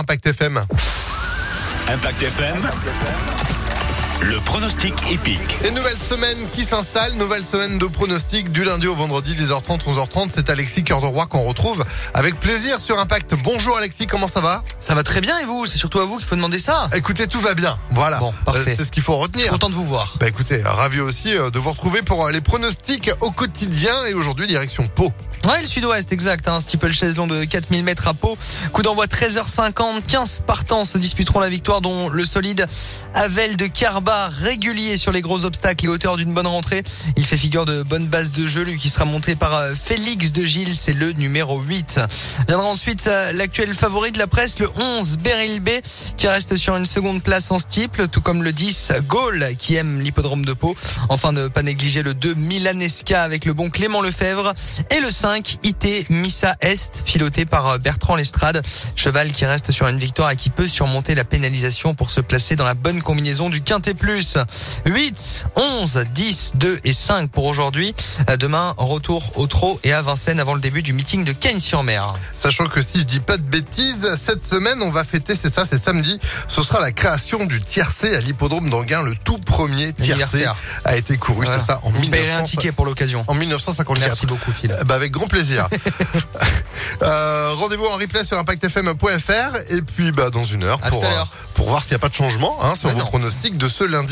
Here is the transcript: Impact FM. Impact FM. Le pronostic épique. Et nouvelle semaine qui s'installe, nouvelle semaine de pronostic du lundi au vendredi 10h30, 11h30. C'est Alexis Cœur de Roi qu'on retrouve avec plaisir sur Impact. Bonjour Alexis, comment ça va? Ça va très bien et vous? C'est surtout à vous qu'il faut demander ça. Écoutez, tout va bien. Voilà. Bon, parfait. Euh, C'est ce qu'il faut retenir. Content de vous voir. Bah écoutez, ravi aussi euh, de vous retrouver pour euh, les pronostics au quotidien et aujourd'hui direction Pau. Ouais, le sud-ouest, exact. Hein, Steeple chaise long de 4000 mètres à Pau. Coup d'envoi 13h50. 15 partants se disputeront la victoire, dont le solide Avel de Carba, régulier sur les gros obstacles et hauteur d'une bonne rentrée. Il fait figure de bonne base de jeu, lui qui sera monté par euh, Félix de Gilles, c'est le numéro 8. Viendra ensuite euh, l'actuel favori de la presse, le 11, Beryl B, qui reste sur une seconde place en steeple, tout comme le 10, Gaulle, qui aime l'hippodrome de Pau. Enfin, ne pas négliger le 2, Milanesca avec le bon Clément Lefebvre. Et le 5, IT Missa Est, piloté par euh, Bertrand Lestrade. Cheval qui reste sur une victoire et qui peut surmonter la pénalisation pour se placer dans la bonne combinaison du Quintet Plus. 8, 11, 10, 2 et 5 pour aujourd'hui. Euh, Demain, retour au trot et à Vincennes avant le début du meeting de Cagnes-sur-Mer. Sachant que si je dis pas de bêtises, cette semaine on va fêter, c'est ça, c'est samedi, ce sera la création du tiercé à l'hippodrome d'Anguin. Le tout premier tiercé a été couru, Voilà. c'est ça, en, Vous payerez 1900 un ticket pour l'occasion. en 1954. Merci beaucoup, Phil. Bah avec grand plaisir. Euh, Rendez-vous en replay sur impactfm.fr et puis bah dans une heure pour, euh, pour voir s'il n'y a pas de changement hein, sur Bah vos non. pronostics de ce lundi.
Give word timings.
Impact 0.00 0.24
FM. 0.32 0.56
Impact 1.92 2.20
FM. 2.24 3.59
Le 4.22 4.38
pronostic 4.40 4.92
épique. 5.10 5.40
Et 5.64 5.70
nouvelle 5.70 5.96
semaine 5.96 6.36
qui 6.52 6.64
s'installe, 6.64 7.14
nouvelle 7.14 7.44
semaine 7.44 7.78
de 7.78 7.86
pronostic 7.86 8.52
du 8.52 8.64
lundi 8.64 8.86
au 8.86 8.94
vendredi 8.94 9.34
10h30, 9.34 9.80
11h30. 9.86 10.30
C'est 10.34 10.50
Alexis 10.50 10.84
Cœur 10.84 11.00
de 11.00 11.06
Roi 11.06 11.26
qu'on 11.26 11.42
retrouve 11.42 11.84
avec 12.12 12.38
plaisir 12.38 12.80
sur 12.80 12.98
Impact. 12.98 13.34
Bonjour 13.42 13.76
Alexis, 13.78 14.06
comment 14.06 14.28
ça 14.28 14.40
va? 14.40 14.62
Ça 14.78 14.94
va 14.94 15.02
très 15.02 15.20
bien 15.20 15.38
et 15.38 15.44
vous? 15.46 15.64
C'est 15.66 15.78
surtout 15.78 16.00
à 16.00 16.04
vous 16.04 16.18
qu'il 16.18 16.26
faut 16.26 16.36
demander 16.36 16.58
ça. 16.58 16.88
Écoutez, 16.94 17.26
tout 17.28 17.40
va 17.40 17.54
bien. 17.54 17.78
Voilà. 17.92 18.18
Bon, 18.18 18.32
parfait. 18.44 18.72
Euh, 18.72 18.74
C'est 18.76 18.84
ce 18.84 18.92
qu'il 18.92 19.02
faut 19.02 19.16
retenir. 19.16 19.48
Content 19.50 19.70
de 19.70 19.74
vous 19.74 19.86
voir. 19.86 20.16
Bah 20.20 20.28
écoutez, 20.28 20.62
ravi 20.62 21.00
aussi 21.00 21.34
euh, 21.34 21.50
de 21.50 21.58
vous 21.58 21.70
retrouver 21.70 22.02
pour 22.02 22.26
euh, 22.26 22.30
les 22.30 22.40
pronostics 22.42 23.10
au 23.20 23.30
quotidien 23.30 23.94
et 24.06 24.14
aujourd'hui 24.14 24.46
direction 24.46 24.86
Pau. 24.86 25.12
Ouais, 25.46 25.60
le 25.62 25.66
sud-ouest, 25.66 26.12
exact. 26.12 26.46
Hein, 26.48 26.60
Steeple 26.60 26.92
chaise 26.92 27.16
long 27.16 27.26
de 27.26 27.44
4000 27.44 27.82
mètres 27.82 28.06
à 28.06 28.12
Pau. 28.14 28.36
Coup 28.74 28.82
d'envoi 28.82 29.06
13h50. 29.06 30.02
15 30.06 30.42
partants 30.46 30.84
se 30.84 30.98
disputeront 30.98 31.40
la 31.40 31.48
victoire, 31.48 31.80
dont 31.80 32.10
le 32.10 32.24
solide 32.26 32.66
Avel 33.14 33.56
de 33.56 33.66
Carba, 33.66 34.09
régulier 34.10 34.96
sur 34.96 35.12
les 35.12 35.20
gros 35.20 35.44
obstacles 35.44 35.84
et 35.84 35.88
hauteur 35.88 36.16
d'une 36.16 36.32
bonne 36.34 36.46
rentrée. 36.46 36.82
Il 37.16 37.24
fait 37.24 37.36
figure 37.36 37.64
de 37.64 37.82
bonne 37.82 38.06
base 38.06 38.32
de 38.32 38.46
jeu, 38.46 38.62
lui 38.62 38.76
qui 38.78 38.90
sera 38.90 39.04
monté 39.04 39.36
par 39.36 39.54
euh, 39.54 39.74
Félix 39.74 40.32
de 40.32 40.44
Gilles, 40.44 40.74
c'est 40.74 40.92
le 40.92 41.12
numéro 41.12 41.60
8. 41.60 42.00
Viendra 42.48 42.66
ensuite 42.66 43.06
euh, 43.06 43.32
l'actuel 43.32 43.74
favori 43.74 44.12
de 44.12 44.18
la 44.18 44.26
presse, 44.26 44.58
le 44.58 44.68
11, 44.76 45.18
Beryl 45.18 45.60
B, 45.60 45.70
qui 46.16 46.28
reste 46.28 46.56
sur 46.56 46.76
une 46.76 46.86
seconde 46.86 47.22
place 47.22 47.50
en 47.50 47.58
steeple, 47.58 48.08
tout 48.08 48.20
comme 48.20 48.42
le 48.42 48.52
10, 48.52 48.92
Gaulle, 49.06 49.46
qui 49.58 49.76
aime 49.76 50.00
l'hippodrome 50.00 50.44
de 50.44 50.52
Pau. 50.52 50.76
Enfin, 51.08 51.32
ne 51.32 51.48
pas 51.48 51.62
négliger 51.62 52.02
le 52.02 52.14
2, 52.14 52.34
Milanesca 52.34 53.22
avec 53.22 53.44
le 53.44 53.52
bon 53.52 53.70
Clément 53.70 54.00
Lefebvre. 54.02 54.52
Et 54.90 55.00
le 55.00 55.10
5, 55.10 55.58
IT 55.62 56.10
Missa 56.10 56.56
Est, 56.60 57.02
piloté 57.04 57.44
par 57.44 57.68
euh, 57.68 57.78
Bertrand 57.78 58.16
Lestrade. 58.16 58.62
Cheval 58.96 59.32
qui 59.32 59.46
reste 59.46 59.70
sur 59.70 59.86
une 59.88 59.98
victoire 59.98 60.30
et 60.30 60.36
qui 60.36 60.50
peut 60.50 60.68
surmonter 60.68 61.14
la 61.14 61.24
pénalisation 61.24 61.94
pour 61.94 62.10
se 62.10 62.20
placer 62.20 62.56
dans 62.56 62.64
la 62.64 62.74
bonne 62.74 63.02
combinaison 63.02 63.50
du 63.50 63.60
Quintet 63.60 63.94
Plus. 64.00 64.38
8, 64.86 65.44
11, 65.56 66.04
10, 66.14 66.52
2 66.56 66.80
et 66.84 66.92
5 66.92 67.30
pour 67.30 67.44
aujourd'hui. 67.44 67.94
Euh, 68.28 68.36
Demain, 68.36 68.74
retour 68.78 69.32
au 69.38 69.46
trot 69.46 69.78
et 69.84 69.92
à 69.92 70.00
Vincennes 70.00 70.40
avant 70.40 70.54
le 70.54 70.60
début 70.60 70.82
du 70.82 70.92
meeting 70.94 71.22
de 71.24 71.32
Cagnes-sur-Mer. 71.32 72.06
Sachant 72.36 72.66
que 72.66 72.80
si 72.80 73.00
je 73.00 73.04
dis 73.04 73.20
pas 73.20 73.36
de 73.36 73.42
bêtises, 73.42 74.08
cette 74.16 74.46
semaine 74.46 74.80
on 74.82 74.90
va 74.90 75.04
fêter, 75.04 75.36
c'est 75.36 75.52
ça, 75.52 75.64
c'est 75.70 75.78
samedi, 75.78 76.18
ce 76.48 76.62
sera 76.62 76.80
la 76.80 76.92
création 76.92 77.44
du 77.44 77.60
tiercé 77.60 78.16
à 78.16 78.20
l'hippodrome 78.20 78.70
d'Anguin. 78.70 79.02
Le 79.02 79.14
tout 79.14 79.36
premier 79.38 79.92
tiercé 79.92 80.46
a 80.84 80.96
été 80.96 81.18
couru, 81.18 81.44
Voilà. 81.44 81.60
c'est 81.60 81.66
ça, 81.66 81.80
en, 81.82 81.90
Vous 81.90 82.00
payerez 82.00 82.20
1900 82.28 82.40
un 82.40 82.42
ticket 82.44 82.72
pour 82.72 82.86
l'occasion. 82.86 83.24
en 83.28 83.34
1954. 83.34 84.06
Merci 84.08 84.26
beaucoup, 84.26 84.50
Phil. 84.52 84.74
Bah 84.86 84.94
avec 84.94 85.12
grand 85.12 85.26
plaisir. 85.28 85.68
Euh, 87.02 87.52
Rendez-vous 87.56 87.86
en 87.86 87.96
replay 87.96 88.24
sur 88.24 88.38
impactfm.fr 88.38 89.56
et 89.70 89.82
puis 89.82 90.12
bah 90.12 90.30
dans 90.30 90.44
une 90.44 90.62
heure 90.64 90.78
pour, 90.80 91.04
euh, 91.04 91.08
pour 91.54 91.68
voir 91.68 91.82
s'il 91.82 91.92
n'y 91.92 91.96
a 91.96 91.98
pas 91.98 92.08
de 92.08 92.14
changement 92.14 92.56
hein, 92.62 92.74
sur 92.74 92.88
Bah 92.88 92.94
vos 92.94 93.00
non. 93.00 93.06
pronostics 93.06 93.56
de 93.58 93.68
ce 93.68 93.84
lundi. 93.84 94.08